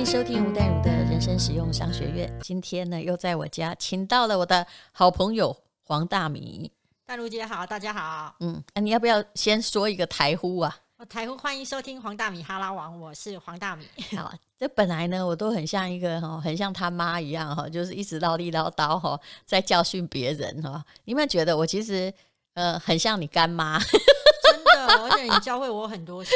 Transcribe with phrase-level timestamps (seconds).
[0.00, 2.34] 迎收听吴淡如的人生实用商学院。
[2.40, 6.72] 今天呢，又在我家请到了我的好朋友黄大米。
[7.04, 8.34] 淡如姐好，大家好。
[8.40, 10.74] 嗯，啊，你要不要先说一个台呼啊？
[10.96, 13.86] 我台呼欢迎收听黄大米哈拉王，我是黄大米。
[14.16, 20.82] 好，这本来呢，我都很像一个哈，很像他妈一样哈，就是一直唠里唠叨哈，在教训别人哈。
[21.04, 22.10] 你有没有觉得我其实
[22.54, 23.78] 呃很像你干妈？
[23.84, 26.32] 真的，而且你教会我很多事。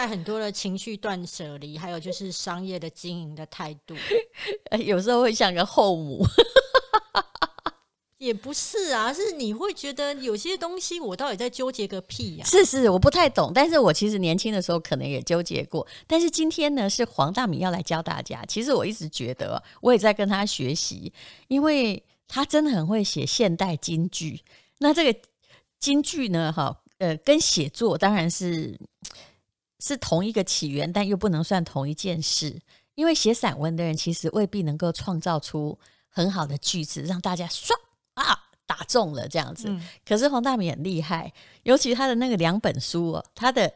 [0.00, 3.94] 就是在很多的情绪断舍离，还有就是商业的经营的态度，
[4.82, 6.24] 有时候会像个后母，
[8.16, 12.44] 也不是啊，是你会觉得有些东西我到底在纠结个屁呀？
[12.46, 18.42] 是是，我不太懂，但是我其实年轻的时候可能也纠结过，但是今天呢，是黄大米要来教大家。
[18.46, 21.12] 其实我一直觉得，我也在跟他学习，
[21.48, 24.40] 因为他真的很会写现代京剧。
[24.78, 25.20] 那这个
[25.78, 28.78] 京剧呢，哈，呃，跟写作当然是。
[29.80, 32.60] 是同一个起源，但又不能算同一件事。
[32.96, 35.78] 因为写散文的人其实未必能够创造出
[36.10, 37.70] 很好的句子，让大家唰
[38.14, 39.68] 啊打中了这样子。
[39.68, 41.32] 嗯、可是黄大米很厉害，
[41.62, 43.72] 尤其他的那个两本书哦，他的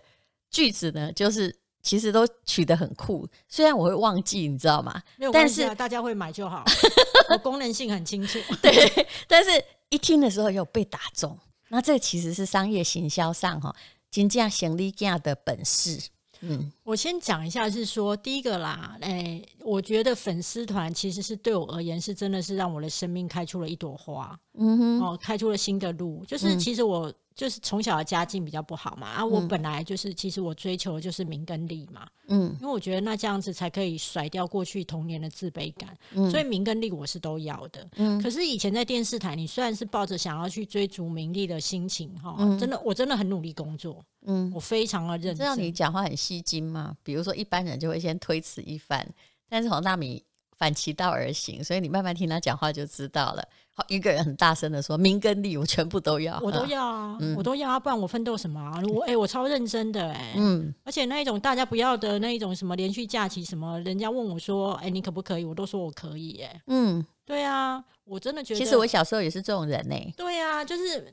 [0.51, 3.27] 句子呢，就是其实都取得很酷。
[3.49, 5.03] 虽然我会忘记，你知道吗？
[5.17, 6.63] 没有关系啊，但是大家会买就好。
[7.31, 8.39] 我功能性很清楚。
[8.61, 9.51] 对，但是
[9.89, 11.39] 一听的时候有被打中。
[11.69, 13.75] 那这其实是商业行销上哈。
[14.15, 15.99] 金价行李架的本事，
[16.41, 27.13] 嗯，我先讲一下，是说第一个啦，哎、欸，我觉得粉丝团其实是对我而言是真的是让我的生命开出了一朵花，嗯哼，哦，开出了新的路，就是其实我。
[27.35, 45.39] 就是从小的家境比较不好嘛，啊，我本来就是，其实我追求的就是名跟利嘛，嗯，因为我觉得那这样子才可以甩掉过去童年的自卑感，嗯，所以名跟利我是都要的，嗯，可是以前在电视台，你虽然是抱着想要去追逐名利的心情，哈，真的，我真的很努力工作，嗯，我非常的认真。
[45.39, 46.97] 这样你讲话很吸睛嘛？
[47.03, 49.05] 比如说一般人就会先推辞一番，
[49.49, 50.23] 但是黄大米
[50.57, 53.43] 反其道而行，所以你慢慢听他讲话就知道了。
[53.77, 58.81] 好，一个人很大声的说：“名跟利，我全部都要，我都要啊，嗯、我都要啊，不然我奋斗什么啊？
[58.89, 71.13] 我哎、欸，我超认真的哎、欸，嗯，而且那一种大家不要的那一种什么连续假期什么，人家问我说：‘哎、欸，你可不可以？’我都说我可以、欸，哎，嗯，对啊，我真的觉得，其实我小时候也是这种人呢、欸，对啊，就是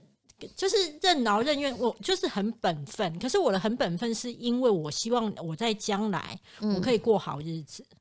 [0.56, 3.18] 就是任劳任怨，我就是很本分。
[3.18, 7.84] 可是我的很本分，是因为我希望我在将来我可以过好日子。
[7.90, 7.98] 嗯”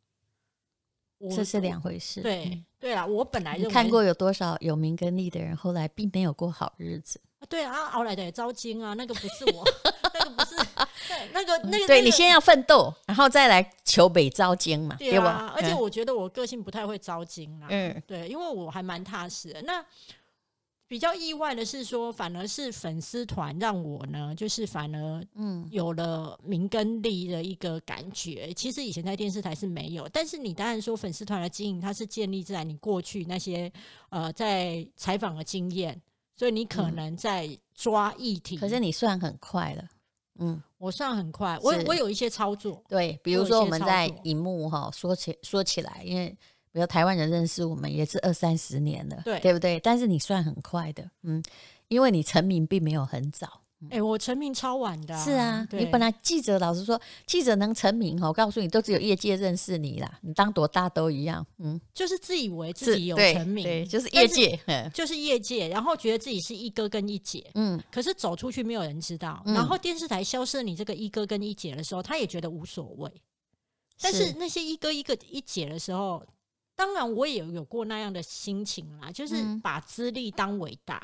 [1.34, 2.20] 这是两回事。
[2.22, 7.20] 对、嗯、对啦，我本来认为看过有多少有名跟利的人，后来并没有过好日子。
[7.48, 9.64] 对啊，熬来的也糟精啊，那个不是我，
[10.12, 10.54] 那个不是，
[11.08, 15.50] 对，那个那个，对你先要奋斗，然后再来求北招金嘛，对吧？
[15.56, 19.62] 而且我觉得我个性不太会招金啦，嗯，对，因为我还蛮踏实的。
[19.62, 19.82] 那
[20.90, 28.46] 比较意外的是说，反而是粉丝团让我呢，就是反而嗯有了名跟利的一个感觉。
[28.48, 33.72] 嗯、其实以前在电视台是没有，但是你当然说粉丝团的经营，它是建立在你过去那些
[34.08, 36.02] 呃在采访的经验，
[36.34, 38.56] 所以你可能在抓议题。
[38.56, 39.88] 可是你算很快了，
[40.40, 46.36] 嗯，我算很快，我我有一些操作，对，比如说我们在荧幕哈说起说起来，因为。
[46.72, 49.80] 比如台湾人认识我们也是二三十年了，对对不对？
[49.80, 51.42] 但是你算很快的，嗯，
[51.88, 73.10] 因为你成名并没有很早，哎、欸，我成名超晚的、啊，是啊，你本来记者老实说，记者能成名，我告诉你，都只有业界认识你啦，你当多大都一样，嗯，就是自以为自己有成名，对，对，就是业界，是就是业界，然后觉得自己是一哥跟一姐，嗯，可是走出去没有人知道，嗯、然后电视台消失了你这个一哥跟一姐的时候，他也觉得无所谓，
[74.00, 76.22] 但是那些一哥一个一姐的时候。
[76.80, 80.96] 当然，我也有有过那样的心情啦，就是把资历当伟大，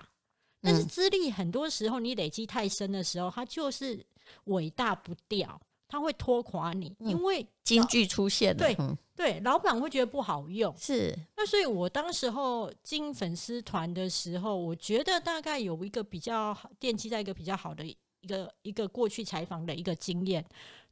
[0.63, 4.03] 嗯、但是资历很多时候你累积太深的时候，它就是
[4.45, 11.15] 伟大不掉，它会拖垮你，因为金句出现了，对、嗯、对，老板会觉得不好用，是。
[11.37, 20.43] 那所以我当时候进粉丝团的时候，我觉得大概有一个比较好，奠基在一个比较好的一个一个过去采访的一个经验，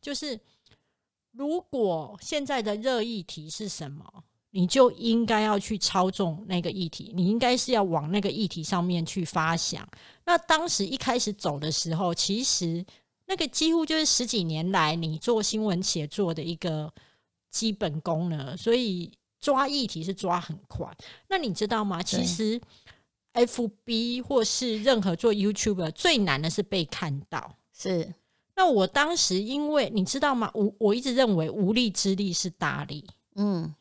[0.02, 0.38] 就是
[1.32, 4.24] 如果现在的热议题是什么？
[4.56, 9.84] 你就应该要去操纵那个议题，你应该是要往那个议题上面去发想。
[10.24, 12.86] 那当时一开始走的时候，其实
[13.26, 16.88] 那个几乎就是十几年来你做新闻写作的一个
[17.50, 19.10] 基本功了，所以
[19.40, 20.88] 抓议题是抓很快。
[21.28, 22.00] 那你知道吗？
[22.00, 22.60] 其实
[23.32, 27.56] FB 或是任何做 YouTuber 最难的是被看到。
[27.76, 28.14] 是。
[28.54, 30.48] 那我当时因为你知道吗？
[30.54, 33.04] 我我一直认为无力之力是大力。
[33.34, 33.74] 嗯。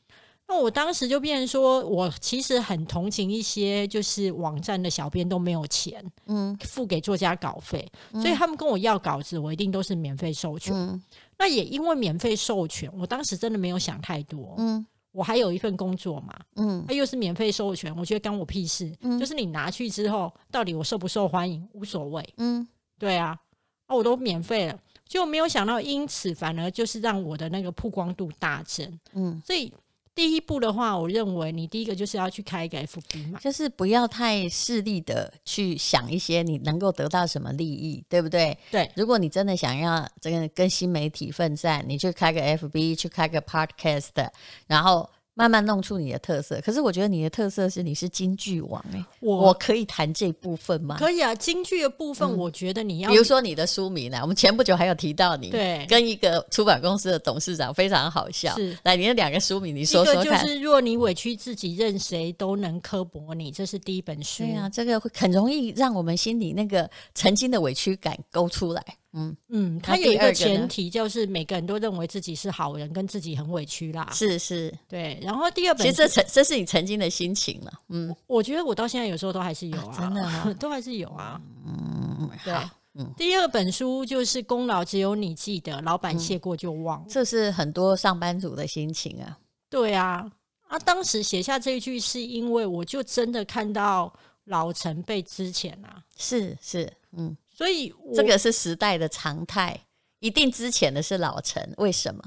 [0.46, 10.76] 那我当时就变成说，我其实很同情一些就是网站的小编都没有钱，嗯，付给作家稿费，嗯、所以他们跟我要稿子，我一定都是免费授权。
[10.76, 11.02] 嗯、
[11.38, 22.68] 那也因为免费授权，我当时真的没有想太多，嗯，我还有一份工作嘛，嗯，那又是免费授权，我觉得干我屁事，嗯，就是你拿去之后，到底我受不受欢迎无所谓，嗯，
[23.00, 23.40] 对啊，
[23.88, 29.74] 啊，我都免费了，就没有想到，因此反而就是让我的那个曝光度大增，嗯，所以。
[30.16, 38.58] 第一步的话，我认为你第一个就是要去开一个 FB 嘛，就是不要太势利的去想一些你能够得到什么利益，对不对？
[38.72, 44.30] 对，如果你真的想要这个跟新媒体奋战，你去开个 FB，去开个 Podcast，
[44.68, 45.10] 然后。
[45.36, 50.98] 慢慢弄出你的特色，可是我觉得你的特色是你是京剧王哎、欸，我我可以谈这部分吗？
[51.00, 60.42] 可以啊，京剧的部分，我觉得你要、嗯、比如说你的书名呢，我们前不久还有提到你，对，跟一个出版公司的董事长非常好笑，是来你的两个书名，你说说看。
[60.44, 64.44] 就是若你委屈自己，任谁都能刻薄你，这是第一本书。
[64.44, 68.84] 对啊，这个会很容易让我们心里那个曾经的委屈感勾出来。
[69.14, 74.10] 嗯嗯，他有一个前提，就是每个人都认为自己是好人，跟自己很委屈啦。
[74.12, 75.20] 是是，对。
[75.22, 77.72] 然后第二本，其实这曾这是你曾经的心情了。
[77.90, 81.40] 嗯，我觉得我到现在有时候都还是有啊，真的 都还是有啊。
[81.66, 82.54] 嗯，对。
[82.96, 87.04] 嗯，第二本书就是功劳只有你记得，老板谢过就忘。
[87.08, 89.38] 这是很多上班族的心情啊。
[89.70, 90.28] 对啊，
[90.68, 94.14] 啊，当时写下这一句是因为我就真的看到
[94.46, 96.04] 老陈被资遣啊。
[96.18, 97.36] 是是，嗯。
[97.64, 99.86] 所以这个是时代的常态，
[100.20, 102.22] 一定之前的是老陈，为什么？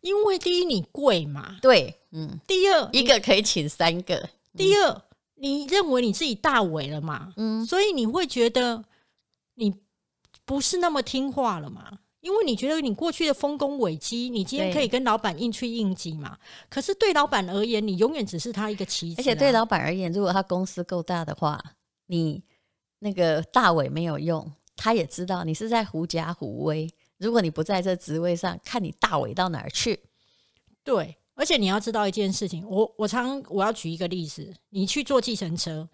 [0.00, 2.38] 因为第一你贵嘛，对，嗯。
[2.46, 5.02] 第二一个可以请三个，第二
[5.34, 8.84] 你认为你自己大伟了嘛，嗯，所以你会觉得
[9.56, 9.74] 你
[10.44, 16.38] 不是那么听话了嘛，因为你觉得你过去的丰功伟绩，你今天可以跟老板硬去应急嘛，
[16.68, 21.60] 可是对老板而言，你永远只是他一个棋子，而且对老板而言，如果他公司够大的话，
[22.06, 22.44] 你。
[23.02, 26.90] 那个大伟没有用，他也知道你是在狐假虎威。
[27.18, 30.00] 如果你不在这职位上，看你大伟到哪儿去。
[30.82, 35.86] 对，而且你要知道一件事情，我我常我要举一个例子，你去坐计程车，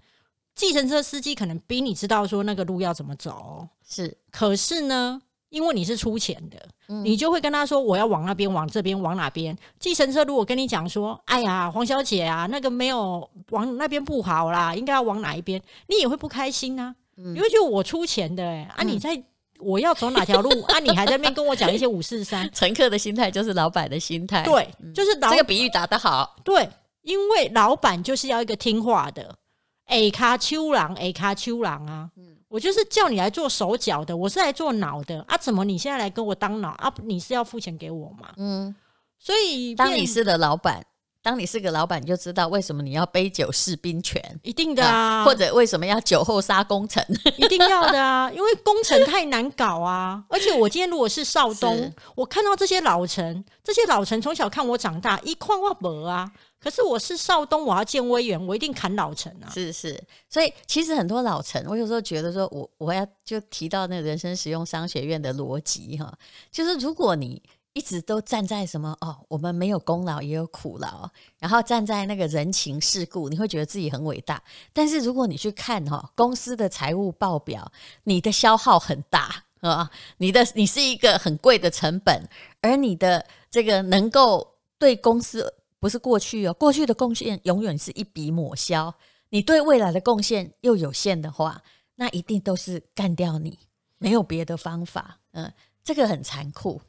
[0.54, 4.16] 计程车司机可能比你知道说那个路要怎么走，是。
[4.30, 9.58] 可是呢，因为你是出钱的，嗯、你就会跟他说我要往那边，往这边，往哪边。
[9.80, 16.94] 计程车如果跟你讲说，哎呀，黄小姐啊，那个没有往那边不好啦，应该要往哪一边，你也会不开心啊。
[17.16, 19.22] 嗯、因为就我出钱的、欸，啊，你在
[19.58, 22.48] 我要走哪条路， 啊，你还在那边跟我讲一些五四三。
[22.54, 26.68] 乘客的心态就是老板的心态，对，就是老、嗯、这个比喻打得好，对，
[27.02, 29.34] 因为老板就是要一个听话的
[29.86, 32.10] ，A 卡秋郎，，A 卡秋郎啊。
[32.16, 35.36] 嗯我就是叫你来做手脚的，我是来做脑的啊！
[35.36, 36.90] 怎么你现在来跟我当脑啊？
[37.02, 38.32] 你是要付钱给我吗？
[38.36, 38.74] 嗯，
[39.18, 40.82] 所以当你是的老板，
[41.26, 45.24] 当你是个老板，你就知道为什么你要杯酒释兵权，一定的啊，啊！
[45.24, 47.04] 或者为什么要酒后杀功臣，
[47.36, 48.30] 一定要的啊！
[48.32, 50.22] 因为功臣太难搞啊！
[50.28, 56.30] 而且我今天如果是少东，我看到这些老臣，这些老臣从小看我长大，一块我没啊。
[56.60, 59.50] 可是我是少东，我要见威严，我一定砍老臣啊！
[59.52, 60.00] 是是，
[60.30, 66.16] 所以其实很多老臣，我有时候觉得说，我我要就提到那个人生实用商学院的逻辑哈，
[66.52, 67.42] 就是如果你
[67.76, 71.06] 一直都站在什么哦，我们没有功劳也有苦劳，
[71.38, 74.42] 然后站在那个人情世故，你会觉得自己很伟大。
[74.72, 77.70] 但是如果你去看哈公司的财务报表，
[78.04, 82.26] 你的消耗很大啊，你的你是一个很贵的成本，
[82.62, 85.52] 而你的这个能够对公司。
[85.78, 88.92] 不是过去哦，过去的贡献永远是一笔抹消。
[89.28, 91.62] 你对未来的贡献又有限的话，
[91.96, 93.58] 那一定都是干掉你，
[93.98, 95.18] 没有别的方法。
[95.32, 95.52] 嗯，
[95.84, 96.80] 这个很残酷，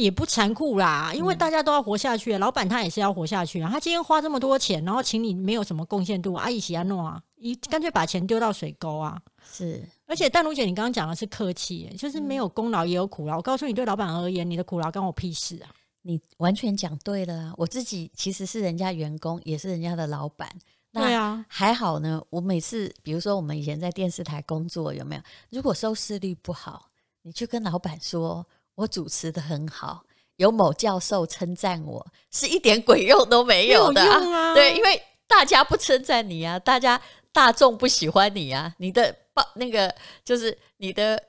[0.00, 3.70] 也不残酷啦，因为大家都要活下去，嗯、老板他也是要活下去啊。
[3.70, 9.20] 他今天花这么多钱，然后请你没有什么贡献度，阿姨喜安诺啊，你干脆把钱丢到水沟啊。
[9.52, 13.36] 是，而且淡如姐，你刚刚讲的是客气，就是没有功劳也有苦劳。
[13.36, 15.70] 我告诉你，对老板而言，你的苦劳关我屁事啊。
[16.02, 20.48] 你完全讲对了，我自己其实是人家员工，也是人家的老板。
[20.92, 22.20] 对啊，还好呢。
[22.30, 25.22] 我每次，比如说我们以前在电视台工作，有没有？
[25.50, 26.88] 如果收视率不好，
[27.22, 28.44] 你去跟老板说，
[28.74, 30.04] 我主持的很好，
[30.36, 34.18] 有某教授称赞我，是一点鬼用都没有的啊。
[34.34, 37.00] 啊对，因为大家不称赞你啊，大家
[37.32, 41.22] 大众不喜欢你啊，你的报那个就是你的。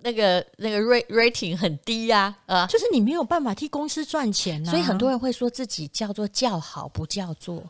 [0.00, 7.60] 那个那个 rating 很低呀，啊，就是你没有办法替公司赚钱啊，所以很多人会说自己叫做叫好不叫座，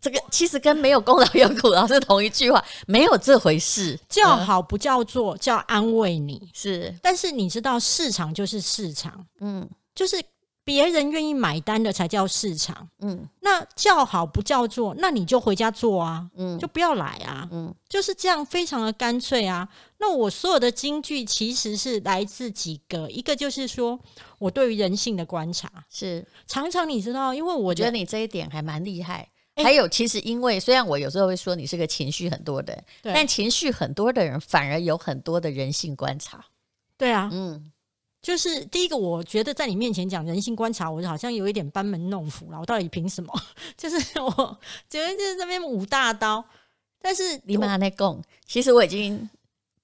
[0.00, 10.22] 这个其实跟没有功劳有苦劳是同一句话，没有这回事，叫好不叫座，叫安慰你是，但是你知道市场就是市场，嗯，就是。
[10.62, 12.86] 别人愿意买单的才叫市场。
[13.00, 19.66] 嗯，那叫好不叫座，那你就回家做啊，嗯就不要来啊，嗯，就是这样，非常的干脆啊。
[19.98, 23.98] 那我所有的金句其实是来自几个，一个就是说
[24.38, 29.28] 我对于人性的观察，是常常你知道，因为我我觉得你这一点还蛮厉害。
[29.62, 36.44] 还有，其实因为虽然我有时候会说你是个情绪很多的人，但情绪很多的人反而有很多的人性观察。
[36.96, 37.70] 对啊，嗯，
[38.20, 42.60] 就是第一个，我觉得在你面前讲人性观察，我好像有一点班门弄斧了。
[42.60, 43.32] 我到底凭什么？
[43.76, 46.44] 就是我觉得就是这边舞大刀，
[47.00, 49.28] 但是你妈那共，其实我已经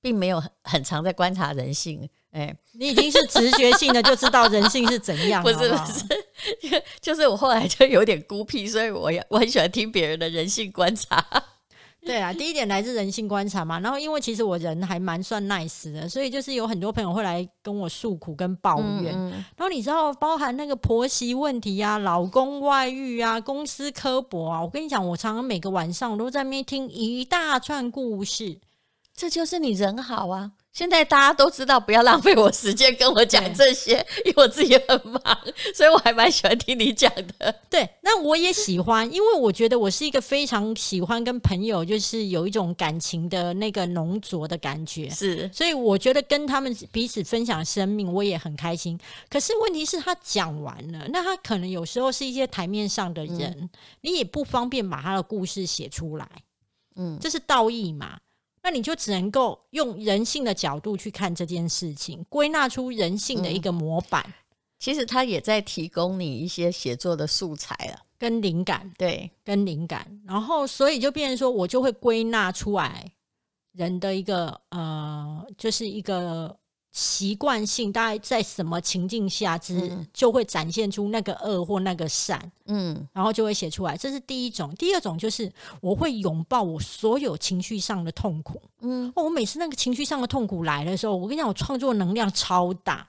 [0.01, 2.09] 并没有很很常在观察人性。
[2.33, 6.26] 哎，你已经是直觉性的就知道人性是怎样， 不是好好不是，
[7.01, 11.25] 就是我后来就有点孤僻，所以我也 我很喜欢听别人的人性观察。
[12.07, 13.81] 对啊，第一点来自人性观察嘛。
[13.81, 19.13] 然后因为其实我人还蛮算 nice 的，所以就是有很多朋友会来跟我诉苦跟抱怨。
[19.13, 28.61] 嗯嗯然后你知道，包含那个婆媳问题啊、老公外遇啊、公司刻薄啊，我跟你讲，我常常每个晚上我都在那边听一大串故事。
[29.13, 30.53] 这就是你人好啊！
[30.77, 33.93] 现在大家都知道，不要浪费我时间跟我讲这些，
[34.27, 35.23] 因为我自己很忙，
[35.75, 37.51] 所以我还蛮喜欢听你讲的。
[37.71, 49.01] 对，那我也喜欢，因为我觉得我是一个非常喜欢跟朋友就是有一种感情的那个浓浊的感觉，是，所以我觉得跟他们彼此分享生命，我也很开心。
[49.31, 53.71] 可是问题是，他讲完了，那他可能有时候是一些台面上的人，嗯、
[54.03, 56.29] 你也不方便把他的故事写出来，
[56.97, 58.19] 嗯，这是道义嘛。
[58.67, 64.25] 那你就只能够用人性的角度去看这件事情，归纳出人性的一个模板。
[64.27, 64.33] 嗯、
[64.81, 70.21] 其实他也在提供你一些写作的素材了，跟灵感，对，跟灵感。
[70.27, 73.09] 然后，所以就变成说，我就会归纳出来
[73.71, 76.59] 人的一个呃，就是一个。
[76.99, 83.95] 习惯性，大概在什么情境下之，嗯、就会展现出那个恶或那个善，嗯，然后就会写出来。
[83.95, 84.75] 这是第一种。
[84.77, 93.07] 第二种就是我会拥抱我所有情绪上的痛苦，嗯、哦，我每次那个情绪上的痛苦来的时候，我跟你讲，我创作能量超大，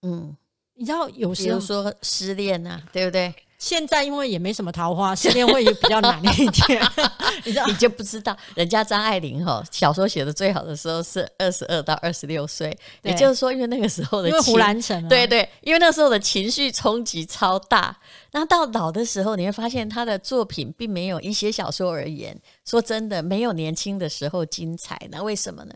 [0.00, 0.34] 嗯，
[0.72, 3.34] 你知道，有时候说失恋啊，对不对？
[3.58, 6.80] 现在因为也没什么桃花，失恋会比较难一点。
[7.44, 17.96] 你知道，你就不知道人家张爱玲哈小说写的最好的时候是二十二到二十六岁，也就是说，因为那个时候的因为胡兰成，对对，因为那时候的情绪冲击超大。
[18.32, 24.96] 那到老的时候，你会发现他的作品并没有一些小说而言，说真的没有年轻的时候精彩。
[25.10, 25.74] 那为什么呢？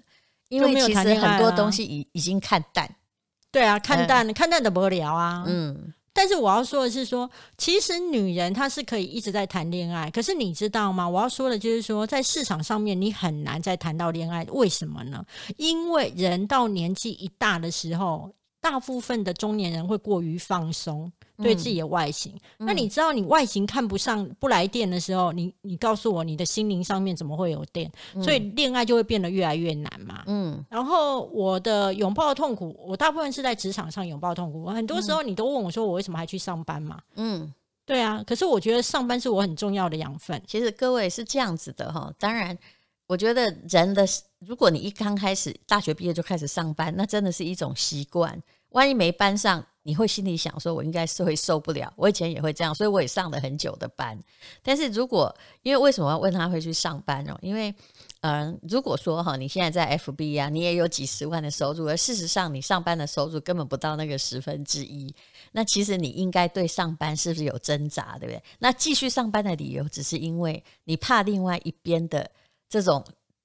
[0.48, 2.88] 因为其实很多东西已已经看淡。
[3.50, 5.42] 对啊，看淡，嗯、看淡的不聊啊。
[5.46, 5.92] 嗯。
[6.14, 11.09] 但是我要说的是说，其实女人她是可以一直在谈恋爱，可是你知道吗？
[11.09, 15.25] 我要说的就是说，在市场上面你很难再谈到恋爱，为什么呢？
[15.57, 18.31] 因为人到年纪一大的时候，
[18.62, 21.12] 大部分的中年人会过于放松。
[21.38, 27.90] 对自己的外形，嗯、那你知道你外形看不上不来电的时候，你你告诉我你的心灵上面怎么会有电？
[28.14, 30.23] 嗯、所以恋爱就会变得越来越难嘛。
[30.26, 34.66] 嗯，然后我的拥抱痛苦，我大部分是在职场上拥抱痛苦。
[34.66, 37.00] 很多时候你都问我说我为什么还去上班嘛？
[37.16, 37.52] 嗯，
[37.85, 38.23] 对啊。
[38.25, 40.40] 可是我觉得上班是我很重要的养分。
[40.47, 42.57] 其实各位是这样子的哈，当然，
[43.12, 48.42] 我觉得人的如果你一刚开始大学毕业就开始上班，那真的是一种习惯。
[48.71, 49.62] 万一没班上。
[49.85, 51.92] 你会心里想说，我应该是会受不了。
[51.97, 54.16] 我以前也会这样，所以我也上了很久的班。
[54.62, 57.37] 但是如果因为为什么要问他会去上班呢？
[57.42, 57.75] 因为，
[58.21, 65.12] 嗯、如果说哈，你现在在 FB 啊，你也有几十万的收入，而事实上你上班的收入根本不到那个十分之一。
[65.50, 68.40] 那其实你应该对上班是不是有挣扎，对不对？
[68.61, 72.31] 那继续上班的理由，只是因为你怕另外一边的
[72.73, 73.05] 这种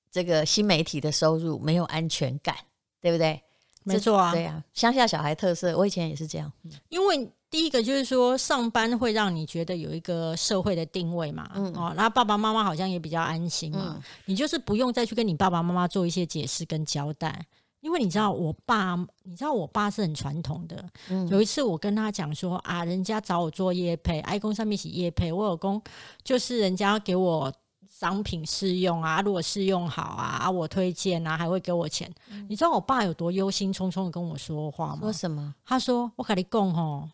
[0.09, 2.55] 这个新媒体的收入没有安全感，
[3.01, 3.41] 对不对？
[3.83, 6.49] 没错啊，对啊，乡下小孩特色，我以前也是这样。
[6.87, 17.45] 因为第一个就是说，上班会让你觉得有一个社会的定位嘛，嗯、哦，然后爸爸妈妈好像也比较安心嘛，嗯、你就是不用再去跟你爸爸妈妈做一些解释跟交代。
[17.81, 20.83] 因为你知道，我爸，你知道我爸是很传统的。
[21.09, 25.81] 嗯、有一次我跟他讲说啊，人家找我做业配，爱公上面写业配，我老公
[26.23, 27.53] 就是人家给我。
[27.99, 32.07] 商品试用啊，如果试用好啊，啊，我推荐啊，还会给我钱。
[32.29, 34.99] 嗯、你知道我爸有多忧心忡忡的跟我说话吗？
[35.01, 35.55] 说什么？
[35.65, 37.09] 他说：“我跟你讲吼，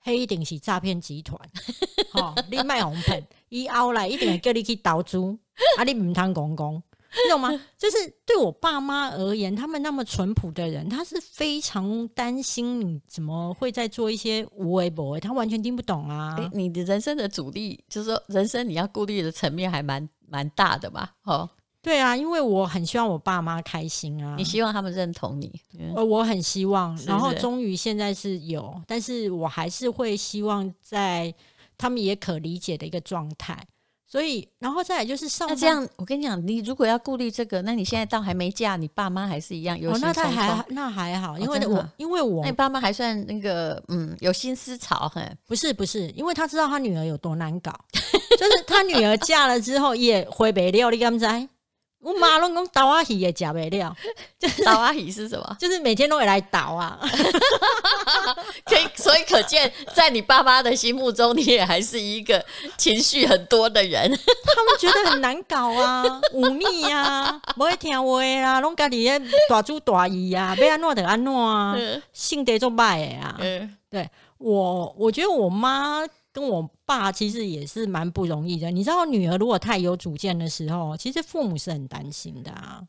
[0.00, 1.38] 黑一定是诈骗集团，
[2.10, 5.18] 吼，你卖红喷，以后来一定会叫你去投资，
[5.78, 6.82] 啊，你唔通公公，
[7.24, 7.48] 你懂吗？
[7.78, 16.34] 就是对我爸妈而言，他们那么淳朴的人，他是非常担心你怎么会在做一些无为不为，他完全听不懂啊。
[16.38, 20.08] 欸、你的人生的主力，就是说人生你要顾虑的层面还蛮。
[20.34, 21.48] 蛮大的吧，哦，
[21.80, 24.34] 对啊，因为我很希望我爸妈开心啊。
[24.36, 25.60] 你希望他们认同你？
[25.94, 26.96] 呃，我很希望。
[27.06, 31.32] 然后终于现在是有，但是我还是会希望在
[31.78, 33.56] 他们也可理解的一个状态。
[34.06, 35.56] 所以，然后再来就是上班。
[35.56, 40.04] 那这样，我跟你讲，你如果要顾虑这个，那你现在倒还没嫁，你爸妈还是一样有心。
[40.04, 47.72] 哦，那他还那还好，因为我、哦、因为我那你爸妈还算那个嗯有心思潮，很不是不是，因为他知道他女儿有多难搞，
[48.36, 51.48] 就是他女儿嫁了之后也回不了，你敢知？
[52.00, 53.96] 我妈拢讲倒阿喜也假不了，
[54.38, 55.56] 就是倒阿喜是什么？
[55.58, 57.00] 就是每天都会来倒啊。
[58.66, 62.44] 可以，所以可见，在你爸妈的心目中，你也还是一个
[62.76, 64.02] 情绪很多的人。
[64.10, 69.10] 他们觉得很难搞啊， 忤逆呀，不会听话啊，拢家里
[69.48, 71.74] 大主大姨呀，要安怎就安怎啊，
[72.12, 73.36] 性格就坏的啊。
[73.40, 76.04] 嗯，对我，我觉得我妈。
[76.34, 82.82] 跟我爸其实也是蛮不容易的，你知道，女儿如果太有主见的时候，其实父母是很担心的啊。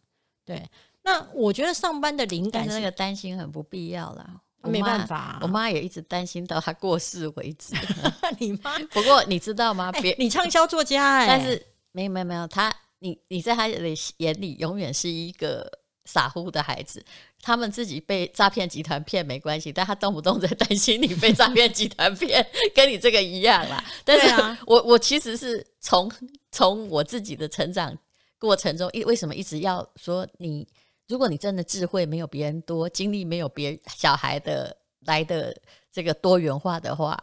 [0.44, 0.68] 对，
[1.04, 7.76] 那我觉得上班的灵感是，那个担心很不必要啦，没办法啊，我妈也一直担心到她过世为止。
[8.40, 8.86] 你妈妈？
[8.88, 9.92] 不过你知道吗？
[9.92, 13.78] 别、欸，你畅销作家 哎、欸，但是没有没有没有，他你你在他的
[14.18, 15.72] 眼里永远是一个。
[16.06, 17.04] 傻乎的孩子，
[17.42, 23.84] 他们自己被诈骗集团骗没关系，但他动不动在担心你被诈骗集团骗，跟你这个一样啦。
[24.06, 26.12] 但是我我其实是从
[26.52, 27.96] 从我自己的成长
[28.38, 30.68] 过程中，一为什么一直要说你，
[31.08, 35.56] 如果你真的智慧没有别人多，经历没有别小孩的来的
[35.92, 37.22] 这个多元化的话，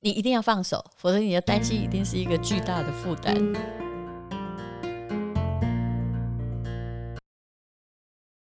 [0.00, 3.85] 你一定要放手，否则你的担心一定是一个巨大的负担。